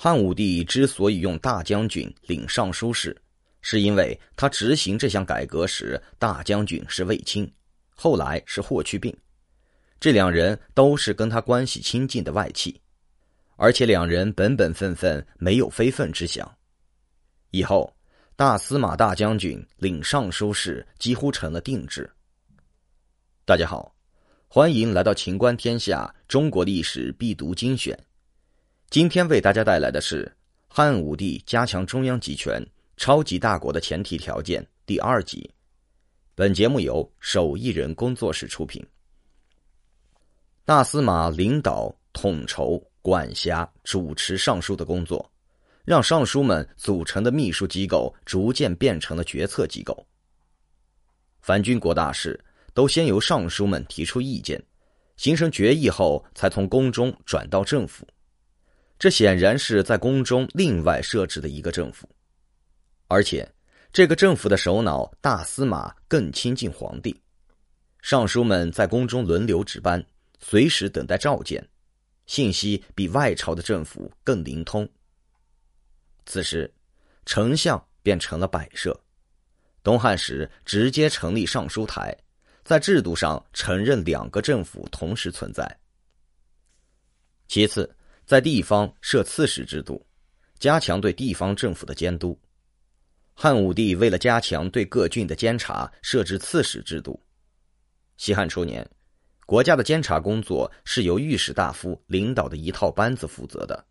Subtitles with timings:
[0.00, 3.20] 汉武帝之所以用大将军领尚书事，
[3.62, 7.52] 是因为他执行这项改革时，大将军是卫青，
[7.96, 9.12] 后来是霍去病，
[9.98, 12.80] 这两人都是跟他关系亲近的外戚，
[13.56, 16.48] 而且两人本本分分，没有非分之想。
[17.50, 17.92] 以后，
[18.36, 22.08] 大司马大将军领尚书事几乎成了定制。
[23.44, 23.92] 大家好，
[24.46, 27.98] 欢迎来到秦观天下中国历史必读精选。
[28.90, 30.34] 今天为大家带来的是
[30.66, 32.58] 汉武帝加强中央集权、
[32.96, 35.48] 超级大国的前提条件第二集。
[36.34, 38.82] 本节目由手艺人工作室出品。
[40.64, 45.30] 大司马领导、统筹、管辖、主持尚书的工作，
[45.84, 50.06] 让尚书们组成的秘书机构逐渐变成了决策机构。
[51.42, 54.58] 凡军国大事，都先由尚书们提出意见，
[55.18, 58.08] 形成决议后，才从宫中转到政府。
[58.98, 62.08] 这显然是在宫中另外设置的一个政府，
[63.06, 63.48] 而且
[63.92, 67.16] 这个政府的首脑大司马更亲近皇帝，
[68.02, 70.04] 尚书们在宫中轮流值班，
[70.40, 71.64] 随时等待召见，
[72.26, 74.88] 信息比外朝的政府更灵通。
[76.26, 76.68] 此时，
[77.24, 78.98] 丞相便成了摆设。
[79.84, 82.12] 东汉时直接成立尚书台，
[82.64, 85.78] 在制度上承认两个政府同时存在。
[87.46, 87.88] 其次。
[88.28, 90.06] 在地方设刺史制度，
[90.58, 92.38] 加强对地方政府的监督。
[93.32, 97.18] 汉武帝为了加强对各郡的监察，设置刺史制度。
[98.18, 98.86] 西汉初年，
[99.46, 103.82] 国家的监察工作是由御史大夫领导的一套班子负责的。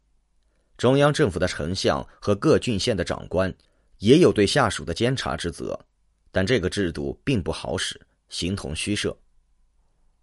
[0.78, 3.52] 中央政府的丞相和各郡县的长官
[3.98, 5.84] 也有对下属的监察之责，
[6.32, 8.00] 但这个制度并不好使，
[8.30, 9.18] 形同虚设。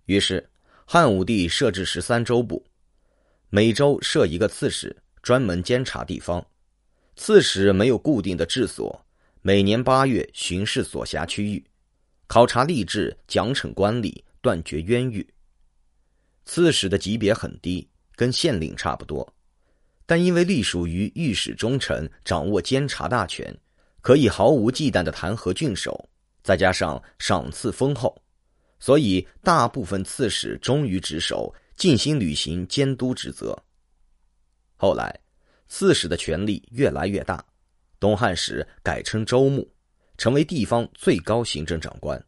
[0.04, 0.48] 于是，
[0.84, 2.64] 汉武帝设置十三州部。
[3.54, 6.44] 每周设一个刺史，专门监察地方。
[7.14, 9.00] 刺史没有固定的治所，
[9.42, 11.64] 每年八月巡视所辖区域，
[12.26, 15.24] 考察吏治，奖惩官吏，断绝冤狱。
[16.44, 19.32] 刺史的级别很低，跟县令差不多，
[20.04, 23.56] 但因为隶属于御史中丞，掌握监察大权，
[24.00, 26.08] 可以毫无忌惮的弹劾郡守，
[26.42, 28.20] 再加上赏赐丰厚，
[28.80, 31.54] 所以大部分刺史忠于职守。
[31.76, 33.56] 尽心履行监督职责。
[34.76, 35.20] 后来，
[35.68, 37.44] 刺史的权力越来越大，
[37.98, 39.68] 东汉时改称州牧，
[40.18, 42.22] 成为地方最高行政长官。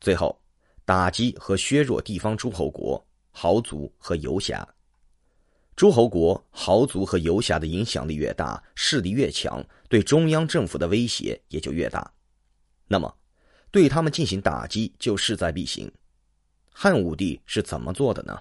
[0.00, 0.40] 最后，
[0.84, 4.66] 打击和削弱地方诸侯国、豪族和游侠。
[5.76, 12.12] 诸侯国、豪族和游侠的影响力越大，势力越强，对中央政府的威胁也就越大。
[12.86, 13.12] 那么，
[13.70, 15.90] 对他们进行打击就势在必行。
[16.76, 18.36] 汉武帝是怎么做的呢？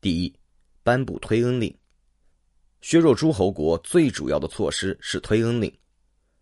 [0.00, 0.32] 第一，
[0.84, 1.76] 颁布推恩令。
[2.80, 5.70] 削弱诸侯国最主要的措施是推恩令。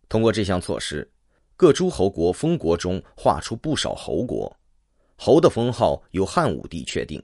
[0.06, 1.10] 通过这项措施，
[1.56, 4.54] 各诸侯国封国中划出不少侯国，
[5.16, 7.20] 侯的封号由汉武帝确定。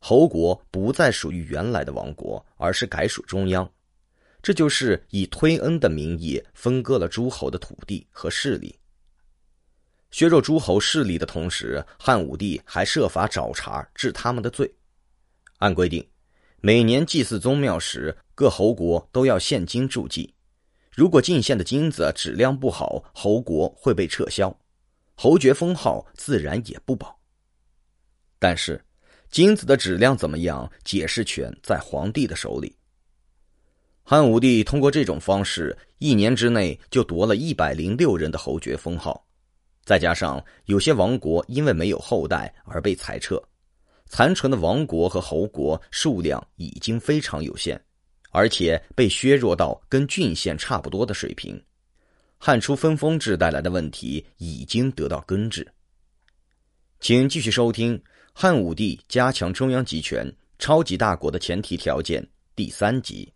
[0.00, 3.70] 侯国不再属于原来的王国，而是改属中央。
[4.42, 8.76] 这就是以推恩的名义分割了诸侯的土地和势力。
[10.12, 14.72] 削弱诸侯势力的同时，汉武帝还设法找茬治他们的罪。
[15.58, 16.06] 按规定，
[16.60, 20.32] 每年祭祀宗庙时，各侯国都要献金助祭。
[20.94, 24.54] 如果进献的金子质量不好，侯国会被撤销，
[25.14, 27.18] 侯爵封号自然也不保。
[28.38, 28.84] 但是，
[29.30, 32.76] 金子的质量怎么样，解释权在皇帝的手里。
[34.02, 39.26] 汉武帝通过这种方式，一年之内就夺了一百零六人的侯爵封号。
[39.84, 43.42] 再加上有些王国因为没有后代而被裁撤，
[44.06, 47.80] 残存的王国和侯国数量已经非常有限，
[48.30, 51.60] 而且被削弱到跟郡县差不多的水平。
[52.38, 55.66] 汉初分封制带来的问题已经得到根治。
[57.00, 57.98] 请继续收听
[58.32, 62.22] 《汉武帝加强中央集权、超级大国的前提条件》
[62.54, 63.32] 第三集。